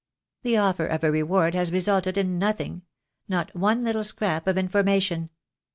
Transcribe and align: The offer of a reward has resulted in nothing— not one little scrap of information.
The 0.41 0.57
offer 0.57 0.87
of 0.87 1.03
a 1.03 1.11
reward 1.11 1.53
has 1.53 1.71
resulted 1.71 2.17
in 2.17 2.39
nothing— 2.39 2.81
not 3.27 3.55
one 3.55 3.83
little 3.83 4.03
scrap 4.03 4.47
of 4.47 4.57
information. 4.57 5.29